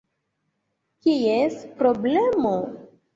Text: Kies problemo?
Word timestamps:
Kies 1.05 1.57
problemo? 1.83 2.55